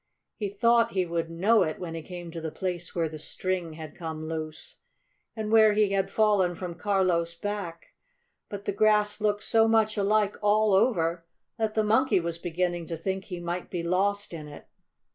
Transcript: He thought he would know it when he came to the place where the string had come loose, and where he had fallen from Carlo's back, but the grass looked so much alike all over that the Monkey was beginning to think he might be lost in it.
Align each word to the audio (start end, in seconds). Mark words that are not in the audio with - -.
He 0.35 0.49
thought 0.49 0.93
he 0.93 1.05
would 1.05 1.29
know 1.29 1.61
it 1.61 1.77
when 1.77 1.93
he 1.93 2.01
came 2.01 2.31
to 2.31 2.41
the 2.41 2.49
place 2.49 2.95
where 2.95 3.07
the 3.07 3.19
string 3.19 3.73
had 3.73 3.93
come 3.93 4.27
loose, 4.27 4.77
and 5.35 5.51
where 5.51 5.73
he 5.73 5.89
had 5.91 6.09
fallen 6.09 6.55
from 6.55 6.73
Carlo's 6.73 7.35
back, 7.35 7.93
but 8.49 8.65
the 8.65 8.71
grass 8.71 9.21
looked 9.21 9.43
so 9.43 9.67
much 9.67 9.97
alike 9.97 10.37
all 10.41 10.73
over 10.73 11.23
that 11.59 11.75
the 11.75 11.83
Monkey 11.83 12.19
was 12.19 12.39
beginning 12.39 12.87
to 12.87 12.97
think 12.97 13.25
he 13.25 13.39
might 13.39 13.69
be 13.69 13.83
lost 13.83 14.33
in 14.33 14.47
it. 14.47 14.65